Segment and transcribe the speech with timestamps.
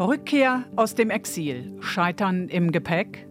[0.00, 3.26] Rückkehr aus dem Exil, Scheitern im Gepäck.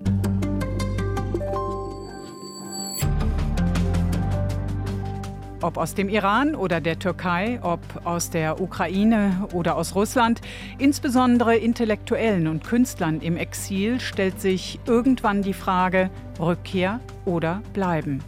[5.61, 10.41] Ob aus dem Iran oder der Türkei, ob aus der Ukraine oder aus Russland,
[10.77, 18.23] insbesondere Intellektuellen und Künstlern im Exil stellt sich irgendwann die Frage Rückkehr oder bleiben.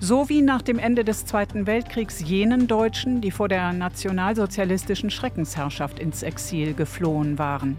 [0.00, 5.98] So wie nach dem Ende des Zweiten Weltkriegs jenen Deutschen, die vor der nationalsozialistischen Schreckensherrschaft
[5.98, 7.76] ins Exil geflohen waren.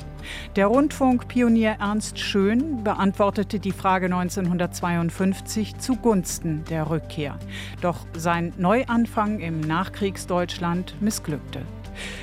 [0.56, 7.38] Der Rundfunkpionier Ernst Schön beantwortete die Frage 1952 zugunsten der Rückkehr.
[7.82, 11.62] Doch sein Neuanfang im Nachkriegsdeutschland missglückte.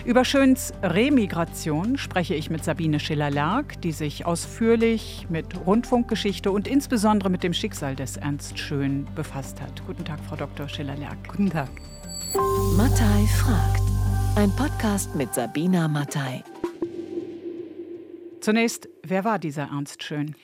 [0.05, 7.31] Über Schöns Remigration spreche ich mit Sabine Schiller-Lerck, die sich ausführlich mit Rundfunkgeschichte und insbesondere
[7.31, 9.85] mit dem Schicksal des Ernst Schön befasst hat.
[9.87, 10.69] Guten Tag, Frau Dr.
[10.69, 11.29] Schiller-Lerck.
[11.29, 11.71] Guten Tag.
[12.77, 13.83] Mattei fragt.
[14.37, 16.43] Ein Podcast mit Sabina Mattei.
[18.41, 20.35] Zunächst, wer war dieser Ernst Schön?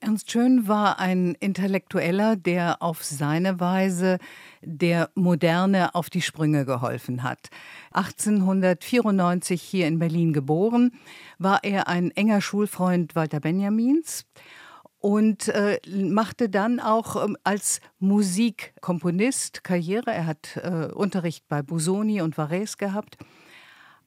[0.00, 4.18] Ernst Schön war ein Intellektueller, der auf seine Weise
[4.62, 7.48] der Moderne auf die Sprünge geholfen hat.
[7.92, 10.92] 1894 hier in Berlin geboren,
[11.38, 14.26] war er ein enger Schulfreund Walter Benjamins
[14.98, 20.12] und äh, machte dann auch ähm, als Musikkomponist Karriere.
[20.12, 23.16] Er hat äh, Unterricht bei Busoni und Varese gehabt.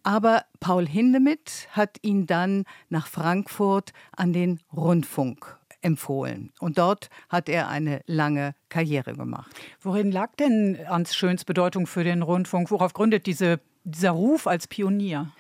[0.04, 6.52] Aber Paul Hindemith hat ihn dann nach Frankfurt an den Rundfunk empfohlen.
[6.60, 9.52] Und dort hat er eine lange Karriere gemacht.
[9.82, 12.72] Worin lag denn Ernst Schöns Bedeutung für den Rundfunk?
[12.72, 15.32] Worauf gründet diese, dieser Ruf als Pionier?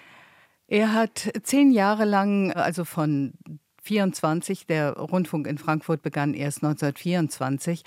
[0.67, 3.33] Er hat zehn Jahre lang, also von
[3.83, 7.83] 24, der Rundfunk in Frankfurt begann erst 1924,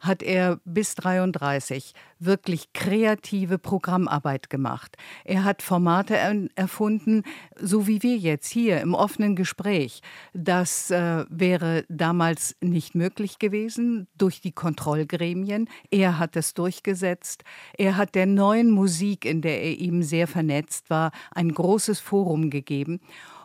[0.00, 4.96] hat er bis 33 wirklich kreative Programmarbeit gemacht.
[5.24, 6.16] Er hat Formate
[6.54, 7.22] erfunden,
[7.60, 10.00] so wie wir jetzt hier im offenen Gespräch.
[10.34, 15.68] Das äh, wäre damals nicht möglich gewesen durch die Kontrollgremien.
[15.90, 17.44] Er hat es durchgesetzt.
[17.76, 22.50] Er hat der neuen Musik, in der er eben sehr vernetzt war, ein großes Forum
[22.50, 23.00] gegeben.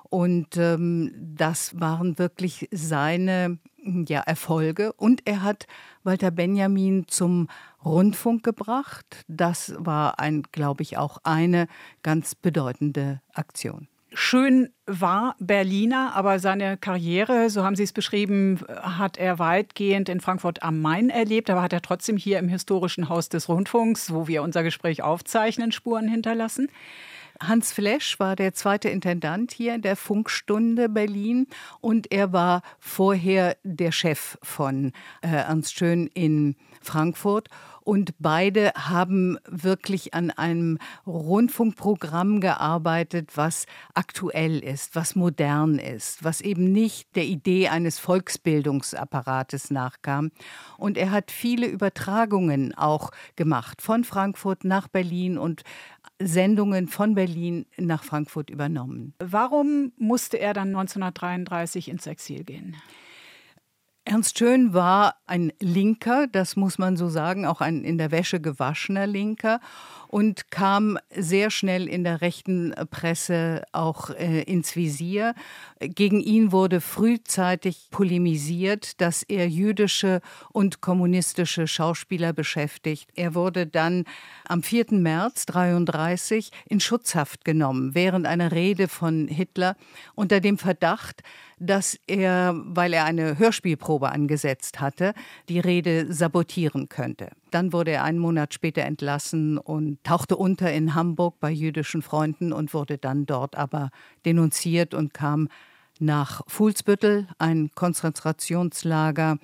[0.09, 3.57] Und ähm, das waren wirklich seine
[4.07, 4.93] ja, Erfolge.
[4.93, 5.67] Und er hat
[6.03, 7.47] Walter Benjamin zum
[7.83, 9.23] Rundfunk gebracht.
[9.27, 11.67] Das war ein, glaube ich, auch eine
[12.01, 13.87] ganz bedeutende Aktion.
[14.15, 20.19] Schön war Berliner, aber seine Karriere, so haben Sie es beschrieben, hat er weitgehend in
[20.19, 21.49] Frankfurt am Main erlebt.
[21.49, 25.71] Aber hat er trotzdem hier im historischen Haus des Rundfunks, wo wir unser Gespräch aufzeichnen,
[25.71, 26.69] Spuren hinterlassen?
[27.47, 31.47] Hans Flesch war der zweite Intendant hier in der Funkstunde Berlin
[31.81, 37.49] und er war vorher der Chef von äh, Ernst Schön in Frankfurt.
[37.83, 46.39] Und beide haben wirklich an einem Rundfunkprogramm gearbeitet, was aktuell ist, was modern ist, was
[46.39, 50.31] eben nicht der Idee eines Volksbildungsapparates nachkam.
[50.77, 55.63] Und er hat viele Übertragungen auch gemacht von Frankfurt nach Berlin und
[56.19, 59.13] Sendungen von Berlin nach Frankfurt übernommen.
[59.19, 62.75] Warum musste er dann 1933 ins Exil gehen?
[64.05, 68.41] Ernst Schön war ein Linker, das muss man so sagen, auch ein in der Wäsche
[68.41, 69.61] gewaschener Linker
[70.13, 75.33] und kam sehr schnell in der rechten Presse auch äh, ins Visier.
[75.79, 83.09] Gegen ihn wurde frühzeitig polemisiert, dass er jüdische und kommunistische Schauspieler beschäftigt.
[83.15, 84.03] Er wurde dann
[84.47, 84.85] am 4.
[84.91, 89.75] März 1933 in Schutzhaft genommen während einer Rede von Hitler
[90.13, 91.23] unter dem Verdacht,
[91.57, 95.15] dass er, weil er eine Hörspielprobe angesetzt hatte,
[95.49, 97.31] die Rede sabotieren könnte.
[97.53, 102.51] Dann wurde er einen Monat später entlassen und tauchte unter in Hamburg bei jüdischen Freunden
[102.51, 103.91] und wurde dann dort aber
[104.25, 105.49] denunziert und kam
[105.99, 109.37] nach Fuhlsbüttel, ein Konzentrationslager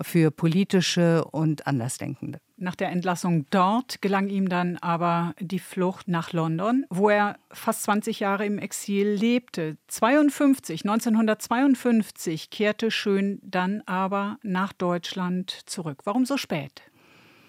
[0.00, 2.38] für politische und Andersdenkende.
[2.56, 7.82] Nach der Entlassung dort gelang ihm dann aber die Flucht nach London, wo er fast
[7.82, 9.76] 20 Jahre im Exil lebte.
[9.88, 16.02] 52, 1952 kehrte Schön dann aber nach Deutschland zurück.
[16.04, 16.89] Warum so spät?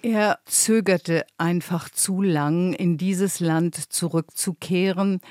[0.04, 5.22] Er zögerte einfach zu lang, in dieses Land zurückzukehren,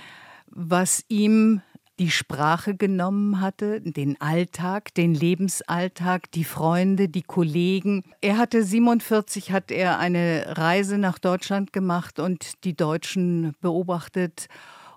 [0.46, 1.62] was ihm
[1.98, 8.04] die Sprache genommen hatte, den Alltag, den Lebensalltag, die Freunde, die Kollegen.
[8.22, 14.46] Er hatte 47 hat er eine Reise nach Deutschland gemacht und die Deutschen beobachtet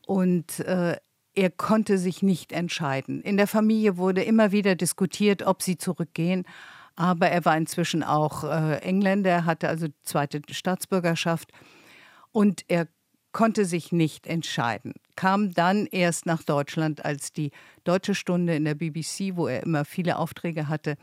[0.06, 0.96] und äh,
[1.36, 3.22] er konnte sich nicht entscheiden.
[3.22, 6.46] In der Familie wurde immer wieder diskutiert, ob sie zurückgehen.
[6.95, 11.51] Aber er war inzwischen auch äh, Engländer, hatte also zweite Staatsbürgerschaft
[12.31, 12.88] und er
[13.31, 14.94] konnte sich nicht entscheiden.
[15.16, 17.51] kam dann erst nach Deutschland, als die
[17.84, 20.98] Deutsche Stunde in der BBC, wo er immer viele Aufträge hatte,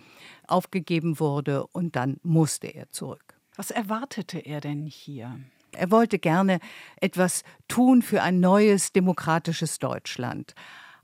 [0.47, 3.35] aufgegeben wurde und dann musste er zurück.
[3.57, 5.39] Was erwartete er denn hier?
[5.73, 6.61] Er wollte gerne
[7.01, 10.55] etwas tun für ein neues demokratisches Deutschland.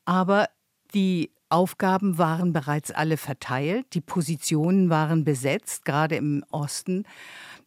[0.04, 0.48] Aber
[0.94, 7.04] die Aufgaben waren bereits alle verteilt, die Positionen waren besetzt, gerade im Osten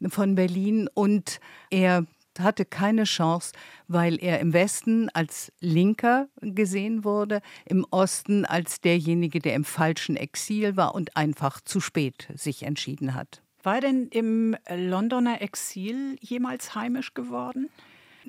[0.09, 1.39] von Berlin, und
[1.69, 2.05] er
[2.37, 3.51] hatte keine Chance,
[3.87, 10.15] weil er im Westen als Linker gesehen wurde, im Osten als derjenige, der im falschen
[10.15, 13.41] Exil war und einfach zu spät sich entschieden hat.
[13.63, 17.69] War er denn im Londoner Exil jemals heimisch geworden?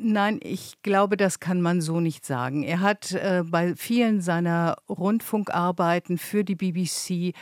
[0.02, 2.62] Nein, ich glaube, das kann man so nicht sagen.
[2.62, 7.34] Er hat äh, bei vielen seiner Rundfunkarbeiten für die BBC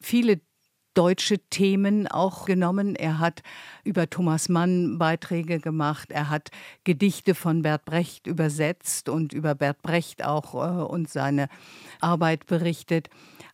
[0.00, 0.40] viele
[0.94, 2.96] deutsche Themen auch genommen.
[2.96, 3.42] Er hat
[3.84, 6.10] über Thomas Mann Beiträge gemacht.
[6.10, 6.50] Er hat
[6.84, 11.48] Gedichte von Bert Brecht übersetzt und über Bert Brecht auch äh, und seine
[12.00, 13.10] Arbeit berichtet.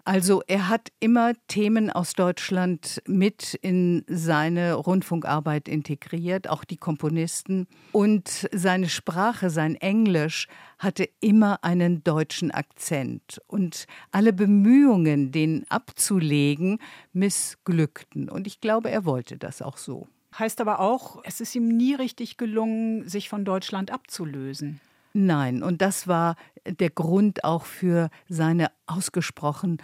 [0.07, 7.67] Also er hat immer Themen aus Deutschland mit in seine Rundfunkarbeit integriert, auch die Komponisten.
[7.93, 10.47] Und seine Sprache, sein Englisch,
[10.79, 13.41] hatte immer einen deutschen Akzent.
[13.47, 16.81] Und alle Bemühungen, den abzulegen,
[17.15, 18.29] missglückten.
[18.29, 20.07] Und ich glaube, er wollte das auch so.
[20.39, 24.81] Heißt aber auch, es ist ihm nie richtig gelungen, sich von Deutschland abzulösen.
[25.15, 29.79] Nein, und das war der Grund auch für seine ausgesprochen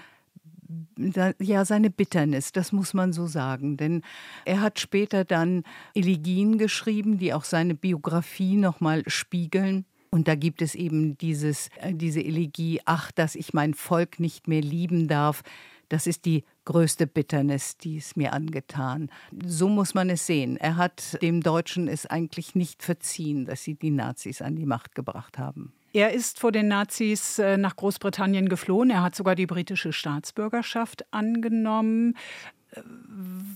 [1.41, 3.77] ja, seine Bitternis, das muss man so sagen.
[3.77, 4.03] Denn
[4.45, 9.85] er hat später dann Elegien geschrieben, die auch seine Biografie nochmal spiegeln.
[10.11, 14.49] Und da gibt es eben dieses, äh, diese Elegie, ach, dass ich mein Volk nicht
[14.49, 15.43] mehr lieben darf.
[15.89, 19.11] Das ist die größte Bitternis, die es mir angetan.
[19.45, 20.57] So muss man es sehen.
[20.57, 24.95] Er hat dem Deutschen es eigentlich nicht verziehen, dass sie die Nazis an die Macht
[24.95, 25.73] gebracht haben.
[25.93, 28.91] Er ist vor den Nazis äh, nach Großbritannien geflohen.
[28.91, 32.17] Er hat sogar die britische Staatsbürgerschaft angenommen.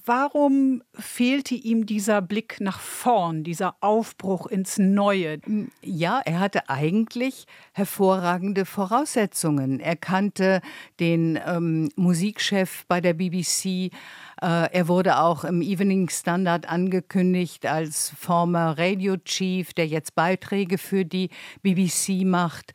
[0.06, 5.38] Warum fehlte ihm dieser Blick nach vorn, dieser Aufbruch ins Neue?
[5.82, 9.80] Ja, er hatte eigentlich hervorragende Voraussetzungen.
[9.80, 10.60] Er kannte
[11.00, 13.64] den ähm, Musikchef bei der BBC.
[13.64, 13.90] Äh,
[14.40, 21.04] er wurde auch im Evening Standard angekündigt als former Radio Chief, der jetzt Beiträge für
[21.04, 21.30] die
[21.62, 22.74] BBC macht.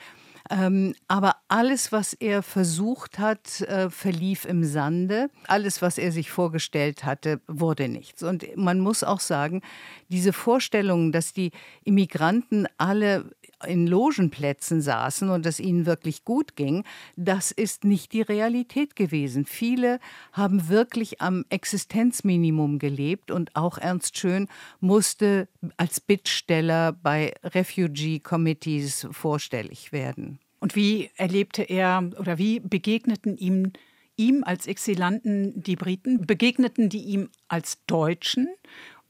[0.49, 5.29] Ähm, aber alles, was er versucht hat, äh, verlief im Sande.
[5.47, 8.23] Alles, was er sich vorgestellt hatte, wurde nichts.
[8.23, 9.61] Und man muss auch sagen,
[10.07, 11.51] diese Vorstellung, dass die
[11.83, 13.29] Immigranten alle
[13.65, 16.83] in Logenplätzen saßen und es ihnen wirklich gut ging,
[17.15, 19.45] das ist nicht die Realität gewesen.
[19.45, 19.99] Viele
[20.33, 24.47] haben wirklich am Existenzminimum gelebt und auch Ernst Schön
[24.79, 25.47] musste
[25.77, 30.39] als Bittsteller bei Refugee Committees vorstellig werden.
[30.59, 33.71] Und wie erlebte er oder wie begegneten ihm
[34.19, 36.27] ihm als Exilanten die Briten?
[36.27, 38.49] Begegneten die ihm als Deutschen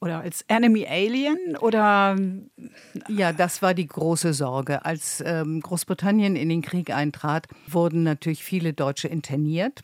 [0.02, 2.16] oder als Enemy Alien oder
[3.08, 4.86] ja, das war die große Sorge.
[4.86, 9.82] Als ähm, Großbritannien in den Krieg eintrat, wurden natürlich viele Deutsche interniert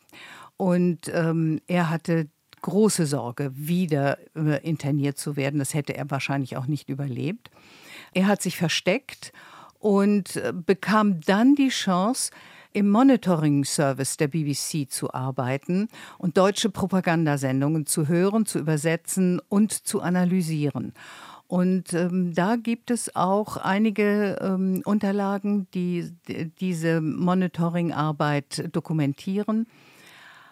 [0.57, 2.27] und ähm, er hatte
[2.61, 5.59] große Sorge, wieder äh, interniert zu werden.
[5.59, 7.51] Das hätte er wahrscheinlich auch nicht überlebt.
[8.13, 9.33] Er hat sich versteckt
[9.77, 12.31] und äh, bekam dann die Chance,
[12.75, 20.01] im Monitoring-Service der BBC zu arbeiten und deutsche Propagandasendungen zu hören, zu übersetzen und zu
[20.01, 20.93] analysieren.
[21.47, 29.67] Und ähm, da gibt es auch einige ähm, Unterlagen, die, die diese Monitoring-Arbeit dokumentieren.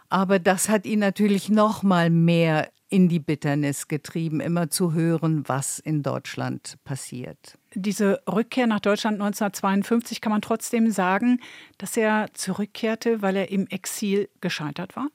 [0.08, 5.44] Aber das hat ihn natürlich noch mal mehr in die Bitternis getrieben, immer zu hören,
[5.48, 7.58] was in Deutschland passiert.
[7.75, 11.39] Diese Rückkehr nach Deutschland 1952 kann man trotzdem sagen,
[11.77, 15.08] dass er zurückkehrte, weil er im Exil gescheitert war?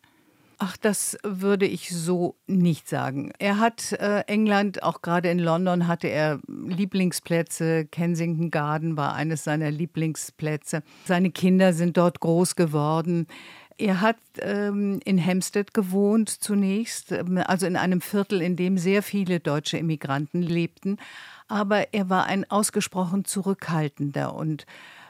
[0.61, 3.33] Ach, das würde ich so nicht sagen.
[3.39, 7.87] Er hat äh, England, auch gerade in London, hatte er Lieblingsplätze.
[7.87, 10.83] Kensington Garden war eines seiner Lieblingsplätze.
[11.05, 13.29] Seine Kinder sind dort groß geworden.
[13.79, 19.05] Er hat ähm, in Hampstead gewohnt zunächst, ähm, also in einem Viertel, in dem sehr
[19.05, 20.99] viele deutsche Immigranten lebten.
[21.47, 24.67] Aber er war ein ausgesprochen zurückhaltender und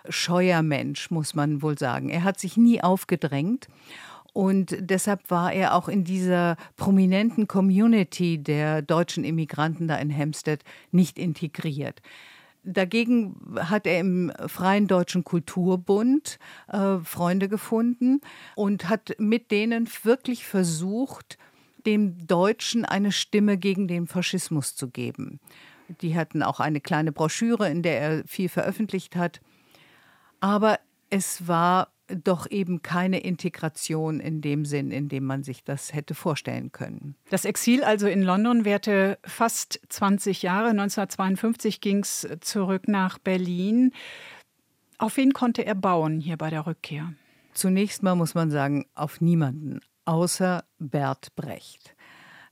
[0.08, 2.10] scheuer Mensch, muss man wohl sagen.
[2.10, 3.68] Er hat sich nie aufgedrängt.
[4.34, 10.62] Und deshalb war er auch in dieser prominenten Community der deutschen Immigranten da in Hampstead
[10.92, 12.02] nicht integriert.
[12.70, 18.20] Dagegen hat er im Freien Deutschen Kulturbund äh, Freunde gefunden
[18.56, 21.38] und hat mit denen wirklich versucht,
[21.86, 25.40] dem Deutschen eine Stimme gegen den Faschismus zu geben.
[26.02, 29.40] Die hatten auch eine kleine Broschüre, in der er viel veröffentlicht hat.
[30.40, 35.92] Aber es war doch eben keine Integration in dem Sinn, in dem man sich das
[35.92, 37.14] hätte vorstellen können.
[37.30, 40.70] Das Exil also in London währte fast 20 Jahre.
[40.70, 43.92] 1952 ging es zurück nach Berlin.
[44.98, 47.12] Auf wen konnte er bauen hier bei der Rückkehr?
[47.52, 51.94] Zunächst mal muss man sagen, auf niemanden, außer Bert Brecht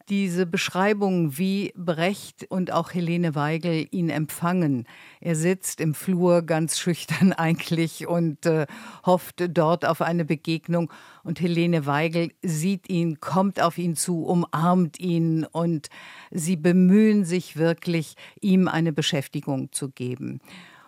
[0.08, 4.86] diese Beschreibung, wie Brecht und auch Helene Weigel ihn empfangen.
[5.20, 8.66] Er sitzt im Flur ganz schüchtern eigentlich und äh,
[9.04, 10.92] hofft dort auf eine Begegnung.
[11.24, 15.88] Und Helene Weigel sieht ihn, kommt auf ihn zu, umarmt ihn und
[16.30, 20.40] sie bemühen sich wirklich, ihm eine Beschäftigung zu geben.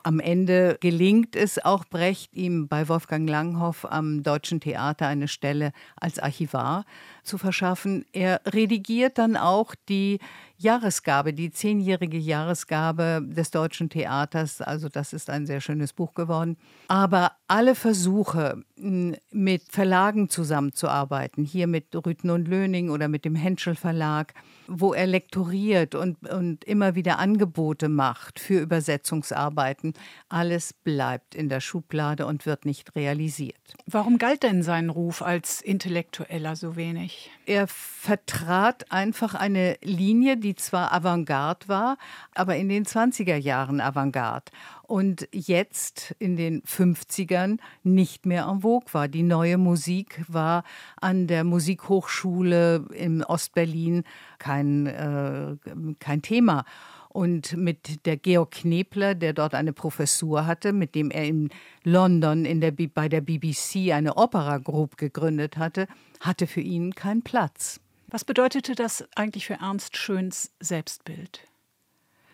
[0.09, 5.73] Am Ende gelingt es auch Brecht, ihm bei Wolfgang Langhoff am Deutschen Theater eine Stelle
[5.97, 6.87] als Archivar
[7.29, 8.05] zu verschaffen.
[8.13, 10.19] Er redigiert dann auch die
[10.57, 14.61] Jahresgabe, die zehnjährige Jahresgabe des Deutschen Theaters.
[14.61, 16.57] Also das ist ein sehr schönes Buch geworden.
[16.89, 23.75] Aber alle Versuche, mit Verlagen zusammenzuarbeiten, hier mit Rüthen und Löning oder mit dem Henschel
[23.75, 24.35] Verlag,
[24.67, 29.95] wo er lektoriert und, und immer wieder Angebote macht für Übersetzungsarbeiten,
[30.29, 33.57] alles bleibt in der Schublade und wird nicht realisiert.
[33.87, 37.18] Warum galt denn sein Ruf als Intellektueller so wenig?
[37.47, 41.99] Er vertrat einfach eine Linie, die zwar Avantgarde war,
[42.35, 48.93] aber in den 20er Jahren Avantgarde und jetzt in den 50ern nicht mehr en vogue
[48.93, 49.09] war.
[49.09, 50.65] Die neue Musik war
[51.01, 54.05] an der Musikhochschule in Ostberlin
[54.39, 55.57] kein, äh,
[55.99, 56.65] kein Thema.
[57.09, 61.51] Und mit der Georg Knebler, der dort eine Professur hatte, mit dem er in
[61.83, 65.89] London in der, bei der BBC eine Opera Group gegründet hatte,
[66.21, 67.81] hatte für ihn keinen Platz.
[68.09, 71.47] Was bedeutete das eigentlich für Ernst Schöns Selbstbild?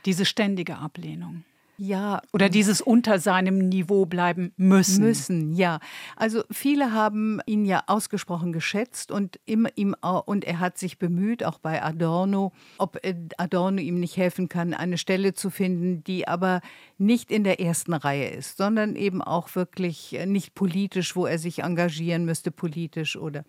[0.04, 1.44] Diese ständige Ablehnung?
[1.76, 2.22] Ja.
[2.32, 5.04] Oder dieses unter seinem Niveau bleiben müssen.
[5.04, 5.80] Müssen, ja.
[6.16, 11.44] Also viele haben ihn ja ausgesprochen geschätzt und, im, ihm, und er hat sich bemüht,
[11.44, 16.28] auch bei Adorno, ob äh, Adorno ihm nicht helfen kann, eine Stelle zu finden, die
[16.28, 16.60] aber
[16.98, 21.38] nicht in der ersten Reihe ist, sondern eben auch wirklich äh, nicht politisch, wo er
[21.38, 23.44] sich engagieren müsste, politisch oder.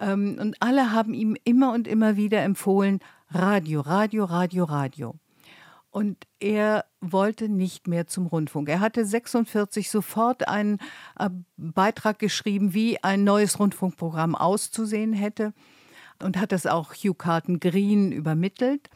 [0.00, 5.14] Ähm, und alle haben ihm immer und immer wieder empfohlen, Radio, Radio, Radio, Radio.
[5.92, 8.70] Und er wollte nicht mehr zum Rundfunk.
[8.70, 10.78] Er hatte 46 sofort einen
[11.18, 15.52] äh, Beitrag geschrieben, wie ein neues Rundfunkprogramm auszusehen hätte
[16.22, 18.88] und hat das auch Hugh Carton Green übermittelt,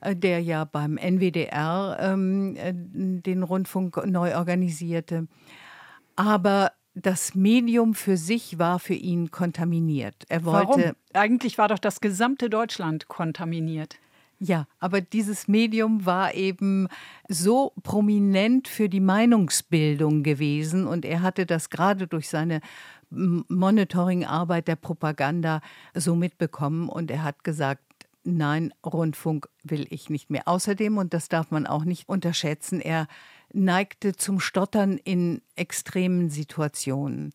[0.00, 5.28] äh, der ja beim NWDR ähm, äh, den Rundfunk neu organisierte.
[6.16, 10.24] Aber das Medium für sich war für ihn kontaminiert.
[10.28, 10.92] Er wollte Warum?
[11.12, 14.00] Eigentlich war doch das gesamte Deutschland kontaminiert.
[14.44, 16.88] Ja, aber dieses Medium war eben
[17.28, 22.60] so prominent für die Meinungsbildung gewesen und er hatte das gerade durch seine
[23.10, 25.60] Monitoringarbeit der Propaganda
[25.94, 27.84] so mitbekommen und er hat gesagt,
[28.24, 30.48] nein, Rundfunk will ich nicht mehr.
[30.48, 33.06] Außerdem, und das darf man auch nicht unterschätzen, er
[33.52, 37.32] neigte zum Stottern in extremen Situationen.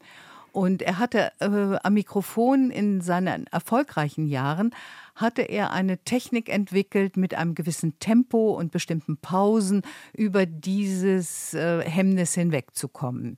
[0.58, 4.72] Und er hatte äh, am Mikrofon in seinen erfolgreichen Jahren
[5.14, 9.84] hatte er eine Technik entwickelt mit einem gewissen Tempo und bestimmten Pausen
[10.14, 13.38] über dieses äh, Hemmnis hinwegzukommen.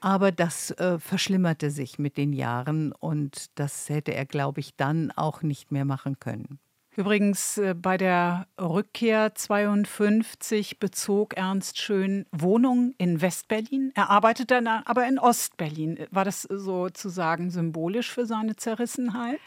[0.00, 5.12] Aber das äh, verschlimmerte sich mit den Jahren und das hätte er, glaube ich, dann
[5.12, 6.58] auch nicht mehr machen können.
[7.00, 13.90] Übrigens äh, bei der Rückkehr 52 bezog Ernst Schön Wohnung in Westberlin.
[13.94, 15.98] Er arbeitete dann aber in Ostberlin.
[16.10, 19.40] War das sozusagen symbolisch für seine Zerrissenheit?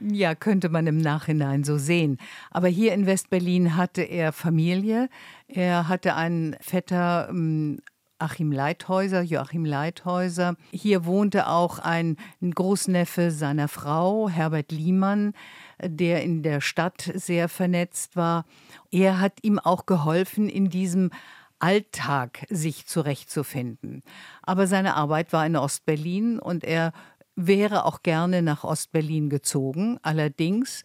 [0.00, 2.18] Ja, könnte man im Nachhinein so sehen.
[2.50, 5.08] Aber hier in Westberlin hatte er Familie.
[5.46, 7.78] Er hatte einen Vetter, ähm,
[8.18, 10.56] Achim Leithäuser, Joachim Leithäuser.
[10.72, 15.34] Hier wohnte auch ein Großneffe seiner Frau, Herbert Liemann
[15.82, 18.44] der in der Stadt sehr vernetzt war.
[18.90, 21.10] Er hat ihm auch geholfen, in diesem
[21.58, 24.02] Alltag sich zurechtzufinden.
[24.42, 26.92] Aber seine Arbeit war in Ostberlin und er
[27.34, 29.98] wäre auch gerne nach Ostberlin gezogen.
[30.02, 30.82] Allerdings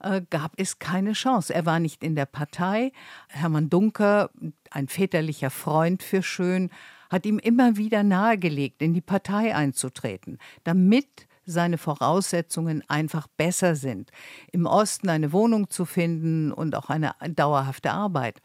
[0.00, 1.54] äh, gab es keine Chance.
[1.54, 2.92] Er war nicht in der Partei.
[3.28, 4.30] Hermann Dunker,
[4.74, 6.70] ein väterlicher Freund für Schön,
[7.10, 14.10] hat ihm immer wieder nahegelegt, in die Partei einzutreten, damit seine Voraussetzungen einfach besser sind,
[14.50, 18.40] im Osten eine Wohnung zu finden und auch eine dauerhafte Arbeit.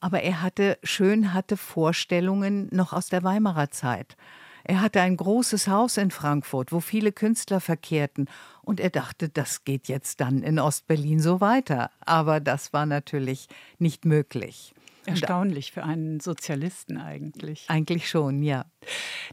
[0.00, 4.16] Aber er hatte, Schön hatte Vorstellungen noch aus der Weimarer Zeit.
[4.64, 8.28] Er hatte ein großes Haus in Frankfurt, wo viele Künstler verkehrten,
[8.62, 11.90] und er dachte, das geht jetzt dann in Ostberlin so weiter.
[12.00, 14.74] Aber das war natürlich nicht möglich.
[15.08, 17.64] Erstaunlich für einen Sozialisten eigentlich.
[17.68, 18.66] Eigentlich schon, ja.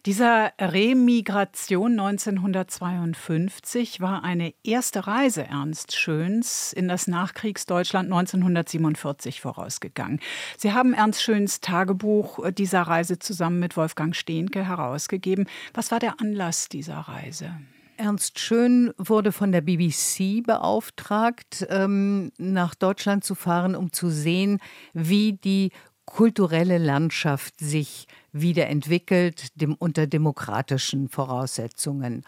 [0.06, 10.20] Dieser Remigration 1952 war eine erste Reise Ernst Schöns in das Nachkriegsdeutschland 1947 vorausgegangen.
[10.58, 15.48] Sie haben Ernst Schöns Tagebuch dieser Reise zusammen mit Wolfgang Stehnke herausgegeben.
[15.74, 17.52] Was war der Anlass dieser Reise?
[17.98, 24.60] Ernst Schön wurde von der BBC beauftragt, ähm, nach Deutschland zu fahren, um zu sehen,
[24.94, 25.72] wie die
[26.06, 32.24] kulturelle Landschaft sich wiederentwickelt dem, unter demokratischen Voraussetzungen.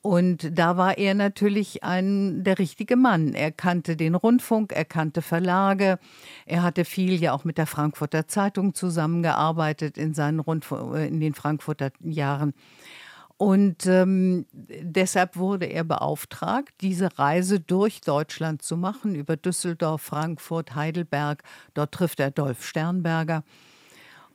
[0.00, 3.34] Und da war er natürlich ein, der richtige Mann.
[3.34, 5.98] Er kannte den Rundfunk, er kannte Verlage,
[6.46, 11.34] er hatte viel ja auch mit der Frankfurter Zeitung zusammengearbeitet in, seinen Rundfunk, in den
[11.34, 12.54] Frankfurter Jahren.
[13.38, 20.74] Und ähm, deshalb wurde er beauftragt, diese Reise durch Deutschland zu machen, über Düsseldorf, Frankfurt,
[20.74, 21.44] Heidelberg.
[21.72, 23.44] Dort trifft er Dolf Sternberger.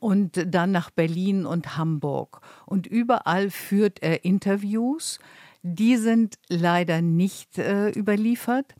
[0.00, 2.40] Und dann nach Berlin und Hamburg.
[2.64, 5.18] Und überall führt er Interviews.
[5.62, 8.74] Die sind leider nicht äh, überliefert.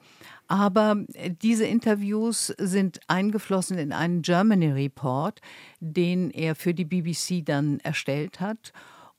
[0.48, 1.04] Aber
[1.42, 5.40] diese Interviews sind eingeflossen in einen Germany Report,
[5.80, 8.72] den er für die BBC dann erstellt hat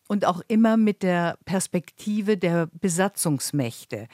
[0.07, 4.07] und auch immer mit der Perspektive der Besatzungsmächte.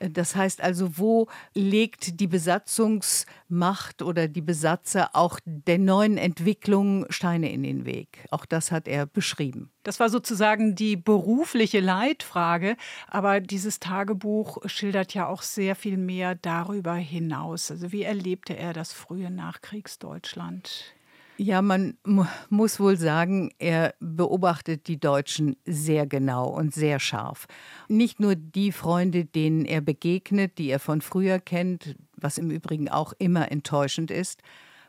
[0.00, 7.50] Das heißt also, wo legt die Besatzungsmacht oder die Besatzer auch der neuen Entwicklung Steine
[7.50, 8.26] in den Weg?
[8.30, 9.70] Auch das hat er beschrieben.
[9.82, 12.76] Das war sozusagen die berufliche Leitfrage,
[13.06, 17.70] aber dieses Tagebuch schildert ja auch sehr viel mehr darüber hinaus.
[17.70, 20.94] Also wie erlebte er das frühe Nachkriegsdeutschland?
[21.40, 21.96] Ja, man
[22.48, 27.46] muss wohl sagen, er beobachtet die Deutschen sehr genau und sehr scharf.
[27.86, 32.88] Nicht nur die Freunde, denen er begegnet, die er von früher kennt, was im Übrigen
[32.88, 34.42] auch immer enttäuschend ist,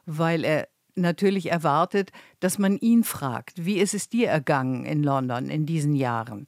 [0.08, 5.50] weil er natürlich erwartet, dass man ihn fragt, wie ist es dir ergangen in London
[5.50, 6.48] in diesen Jahren?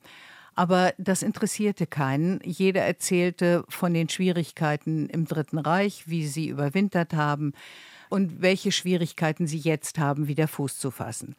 [0.62, 2.40] Aber das interessierte keinen.
[2.44, 7.54] Jeder erzählte von den Schwierigkeiten im Dritten Reich, wie sie überwintert haben,
[8.10, 11.36] und welche Schwierigkeiten sie jetzt haben, wieder Fuß zu fassen.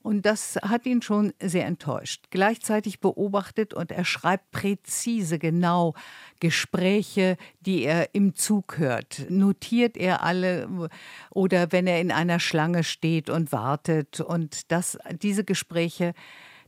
[0.00, 2.28] Und das hat ihn schon sehr enttäuscht.
[2.30, 5.92] Gleichzeitig beobachtet und er schreibt präzise, genau
[6.40, 9.26] Gespräche, die er im Zug hört.
[9.28, 10.88] Notiert er alle
[11.28, 14.20] oder wenn er in einer Schlange steht und wartet.
[14.20, 16.14] Und das, diese Gespräche,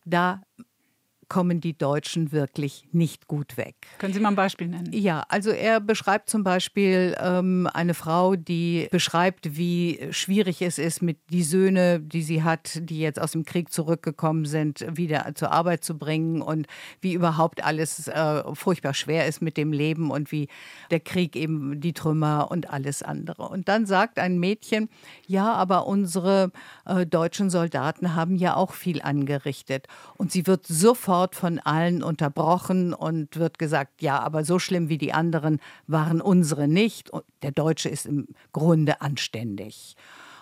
[0.04, 0.42] da
[1.30, 3.76] kommen die Deutschen wirklich nicht gut weg.
[3.98, 4.92] Können Sie mal ein Beispiel nennen?
[4.92, 11.00] Ja, also er beschreibt zum Beispiel ähm, eine Frau, die beschreibt, wie schwierig es ist,
[11.00, 15.52] mit die Söhne, die sie hat, die jetzt aus dem Krieg zurückgekommen sind, wieder zur
[15.52, 16.66] Arbeit zu bringen und
[17.00, 20.48] wie überhaupt alles äh, furchtbar schwer ist mit dem Leben und wie
[20.90, 23.48] der Krieg eben die Trümmer und alles andere.
[23.48, 24.88] Und dann sagt ein Mädchen,
[25.28, 26.50] ja, aber unsere
[26.86, 29.86] äh, deutschen Soldaten haben ja auch viel angerichtet.
[30.16, 34.88] Und sie wird sofort sofort von allen unterbrochen und wird gesagt, ja, aber so schlimm
[34.88, 37.10] wie die anderen waren unsere nicht.
[37.10, 39.96] Und der Deutsche ist im Grunde anständig.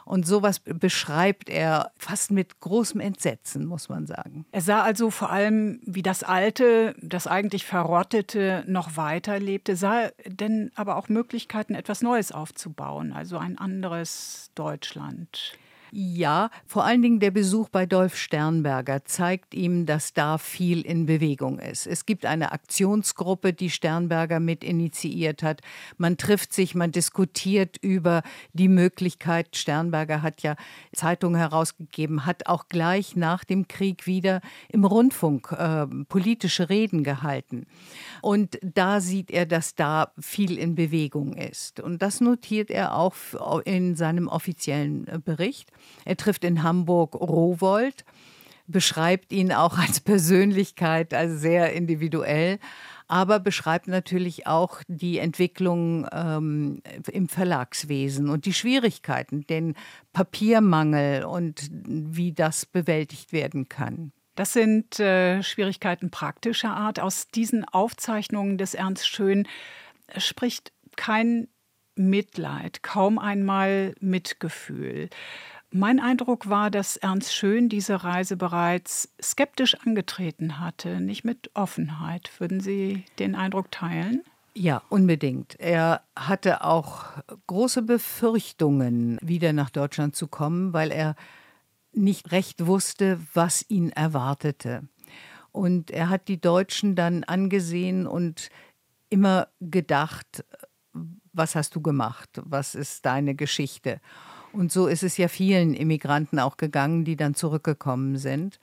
[0.04, 4.46] Und sowas beschreibt er fast mit großem Entsetzen, muss man sagen.
[4.52, 10.70] Er sah also vor allem, wie das Alte, das eigentlich Verrottete noch weiterlebte, sah denn
[10.76, 15.58] aber auch Möglichkeiten, etwas Neues aufzubauen, also ein anderes Deutschland.
[15.90, 21.06] Ja, vor allen Dingen der Besuch bei Dolf Sternberger zeigt ihm, dass da viel in
[21.06, 21.86] Bewegung ist.
[21.86, 25.62] Es gibt eine Aktionsgruppe, die Sternberger mit initiiert hat.
[25.96, 28.22] Man trifft sich, man diskutiert über
[28.52, 29.56] die Möglichkeit.
[29.56, 30.56] Sternberger hat ja
[30.94, 37.66] Zeitungen herausgegeben, hat auch gleich nach dem Krieg wieder im Rundfunk äh, politische Reden gehalten.
[38.20, 41.80] Und da sieht er, dass da viel in Bewegung ist.
[41.80, 43.14] Und das notiert er auch
[43.64, 45.70] in seinem offiziellen äh, Bericht.
[46.04, 48.04] Er trifft in Hamburg Rowold,
[48.66, 52.58] beschreibt ihn auch als Persönlichkeit, also sehr individuell,
[53.08, 59.74] aber beschreibt natürlich auch die Entwicklung ähm, im Verlagswesen und die Schwierigkeiten, den
[60.12, 64.12] Papiermangel und wie das bewältigt werden kann.
[64.34, 67.00] Das sind äh, Schwierigkeiten praktischer Art.
[67.00, 69.48] Aus diesen Aufzeichnungen des Ernst Schön
[70.16, 71.48] spricht kein
[71.96, 75.08] Mitleid, kaum einmal Mitgefühl.
[75.70, 82.30] Mein Eindruck war, dass Ernst Schön diese Reise bereits skeptisch angetreten hatte, nicht mit Offenheit.
[82.38, 84.22] Würden Sie den Eindruck teilen?
[84.54, 85.60] Ja, unbedingt.
[85.60, 87.04] Er hatte auch
[87.46, 91.16] große Befürchtungen, wieder nach Deutschland zu kommen, weil er
[91.92, 94.88] nicht recht wusste, was ihn erwartete.
[95.52, 98.48] Und er hat die Deutschen dann angesehen und
[99.10, 100.44] immer gedacht,
[101.32, 102.28] was hast du gemacht?
[102.42, 104.00] Was ist deine Geschichte?
[104.52, 108.58] Und so ist es ja vielen Immigranten auch gegangen, die dann zurückgekommen sind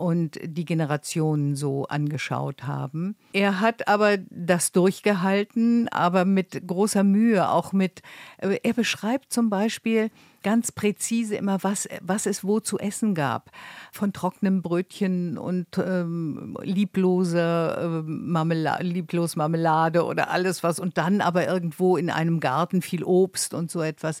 [0.00, 3.16] und die Generationen so angeschaut haben.
[3.32, 8.00] Er hat aber das durchgehalten, aber mit großer Mühe, auch mit,
[8.38, 10.10] äh, er beschreibt zum Beispiel
[10.42, 13.50] ganz präzise immer, was, was es wo zu essen gab.
[13.92, 21.20] Von trockenem Brötchen und ähm, lieblose, äh, Marmelade, lieblos Marmelade oder alles was und dann
[21.20, 24.20] aber irgendwo in einem Garten viel Obst und so etwas.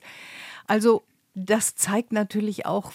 [0.66, 1.04] Also
[1.46, 2.92] das zeigt natürlich auch,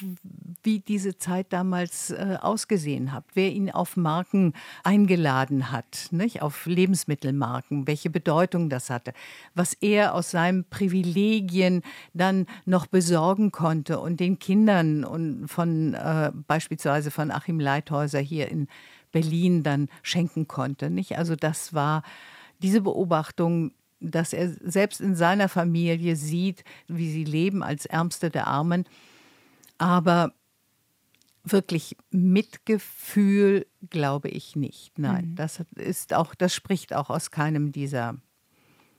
[0.63, 4.53] wie diese Zeit damals äh, ausgesehen hat, wer ihn auf Marken
[4.83, 6.41] eingeladen hat, nicht?
[6.41, 9.13] auf Lebensmittelmarken, welche Bedeutung das hatte,
[9.53, 11.81] was er aus seinen Privilegien
[12.13, 18.49] dann noch besorgen konnte und den Kindern und von äh, beispielsweise von Achim Leithäuser hier
[18.49, 18.67] in
[19.11, 20.89] Berlin dann schenken konnte.
[20.89, 21.17] Nicht?
[21.17, 22.03] Also das war
[22.61, 28.47] diese Beobachtung dass er selbst in seiner Familie sieht, wie sie leben als Ärmste der
[28.47, 28.85] Armen.
[29.77, 30.33] Aber
[31.43, 34.97] wirklich Mitgefühl glaube ich nicht.
[34.97, 35.35] Nein, mhm.
[35.35, 38.15] das ist auch, das spricht auch aus keinem dieser.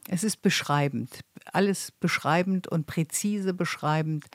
[0.09, 1.21] Es ist beschreibend,
[1.53, 4.27] alles beschreibend und präzise beschreibend.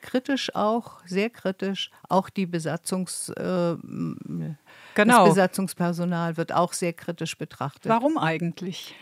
[0.00, 1.90] Kritisch auch, sehr kritisch.
[2.08, 4.56] Auch die Besatzungs, äh, genau.
[4.94, 7.90] das Besatzungspersonal wird auch sehr kritisch betrachtet.
[7.90, 8.94] Warum eigentlich?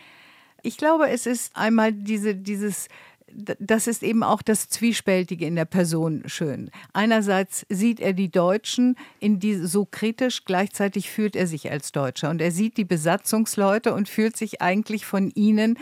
[0.63, 2.87] Ich glaube, es ist einmal diese, dieses
[3.35, 6.69] das ist eben auch das Zwiespältige in der Person schön.
[6.93, 12.29] Einerseits sieht er die Deutschen in die, so kritisch, gleichzeitig fühlt er sich als Deutscher
[12.29, 15.79] und er sieht die Besatzungsleute und fühlt sich eigentlich von ihnen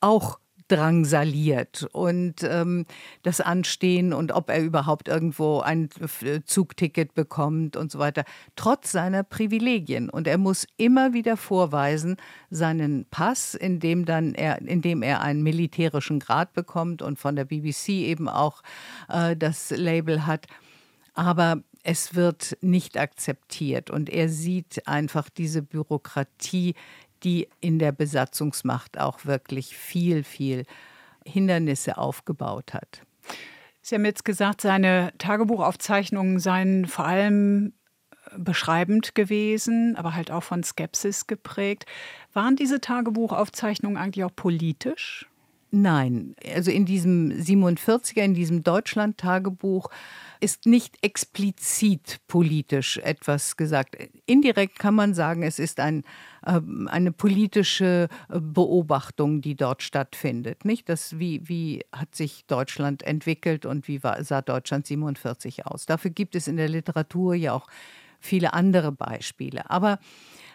[0.00, 2.86] auch drangsaliert und ähm,
[3.22, 5.90] das Anstehen und ob er überhaupt irgendwo ein
[6.46, 8.24] Zugticket bekommt und so weiter,
[8.56, 10.08] trotz seiner Privilegien.
[10.08, 12.16] Und er muss immer wieder vorweisen
[12.50, 17.36] seinen Pass, in dem dann er, in dem er einen militärischen Grad bekommt und von
[17.36, 18.62] der BBC eben auch
[19.08, 20.46] äh, das Label hat.
[21.12, 26.74] Aber es wird nicht akzeptiert und er sieht einfach diese Bürokratie
[27.24, 30.64] die in der Besatzungsmacht auch wirklich viel, viel
[31.24, 33.02] Hindernisse aufgebaut hat.
[33.80, 37.74] Sie haben jetzt gesagt, seine Tagebuchaufzeichnungen seien vor allem
[38.30, 41.84] äh, beschreibend gewesen, aber halt auch von Skepsis geprägt.
[42.32, 45.26] Waren diese Tagebuchaufzeichnungen eigentlich auch politisch?
[45.76, 49.90] Nein, also in diesem 47er, in diesem Deutschland-Tagebuch
[50.38, 53.96] ist nicht explizit politisch etwas gesagt.
[54.24, 56.04] Indirekt kann man sagen, es ist ein,
[56.46, 60.64] äh, eine politische äh, Beobachtung, die dort stattfindet.
[60.64, 60.88] Nicht?
[60.88, 65.86] Das, wie, wie hat sich Deutschland entwickelt und wie war, sah Deutschland 47 aus?
[65.86, 67.66] Dafür gibt es in der Literatur ja auch
[68.20, 69.68] viele andere Beispiele.
[69.70, 69.98] Aber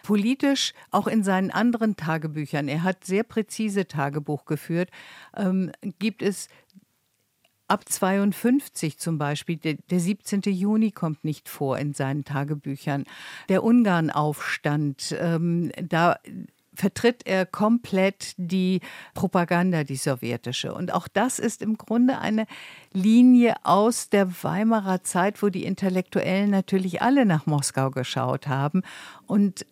[0.02, 4.90] politisch auch in seinen anderen Tagebüchern, er hat sehr präzise Tagebuch geführt,
[5.36, 6.48] ähm, gibt es
[7.70, 10.42] ab 52 zum Beispiel, der, der 17.
[10.46, 13.04] Juni kommt nicht vor in seinen Tagebüchern.
[13.48, 16.16] Der Ungarnaufstand, ähm, da
[16.74, 18.80] vertritt er komplett die
[19.14, 20.72] Propaganda, die sowjetische.
[20.72, 22.46] Und auch das ist im Grunde eine
[22.92, 28.82] Linie aus der Weimarer Zeit, wo die Intellektuellen natürlich alle nach Moskau geschaut haben.
[29.26, 29.66] Und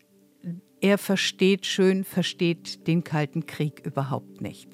[0.81, 4.69] er versteht schön, versteht den Kalten Krieg überhaupt nicht.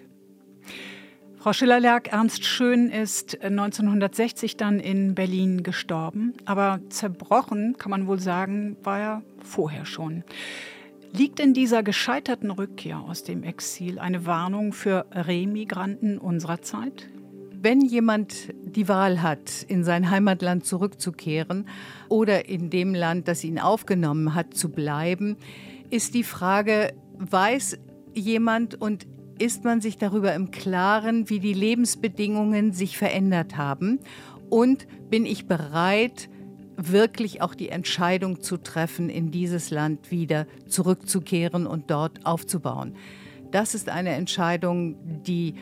[1.37, 6.33] Frau Schiller-Lerck, Ernst Schön ist 1960 dann in Berlin gestorben.
[6.47, 10.25] Aber zerbrochen, kann man wohl sagen, war er vorher schon.
[11.12, 17.11] Liegt in dieser gescheiterten Rückkehr aus dem Exil eine Warnung für Remigranten unserer Zeit?
[17.53, 21.69] Wenn jemand die Wahl hat, in sein Heimatland zurückzukehren
[22.09, 25.37] oder in dem Land, das ihn aufgenommen hat, zu bleiben,
[25.90, 27.79] ist die Frage, weiß
[28.14, 29.07] jemand und
[29.38, 33.99] ist man sich darüber im Klaren, wie die Lebensbedingungen sich verändert haben
[34.49, 36.29] und bin ich bereit,
[36.77, 42.97] wirklich auch die Entscheidung zu treffen, in dieses Land wieder zurückzukehren und dort aufzubauen.
[43.51, 45.55] Das ist eine Entscheidung, die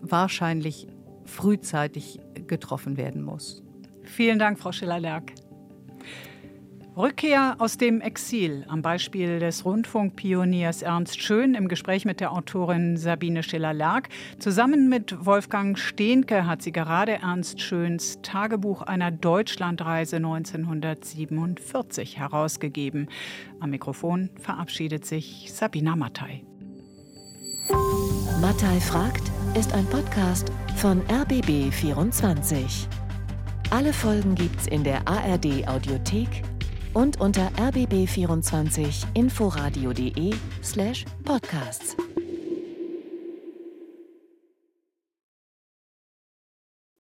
[0.00, 0.86] wahrscheinlich
[1.24, 3.62] frühzeitig getroffen werden muss.
[4.02, 5.34] Vielen Dank, Frau Schiller-Lerck.
[6.98, 12.96] Rückkehr aus dem Exil am Beispiel des Rundfunkpioniers Ernst Schön im Gespräch mit der Autorin
[12.96, 14.08] Sabine Schiller-Lerck.
[14.40, 23.08] Zusammen mit Wolfgang Stehnke hat sie gerade Ernst Schöns Tagebuch einer Deutschlandreise 1947 herausgegeben.
[23.60, 26.42] Am Mikrofon verabschiedet sich Sabina Mattei.
[28.40, 29.22] Mattei fragt
[29.56, 32.88] ist ein Podcast von RBB24.
[33.70, 36.42] Alle Folgen gibt's in der ARD Audiothek
[36.98, 41.96] und unter rbb24inforadio.de slash podcasts.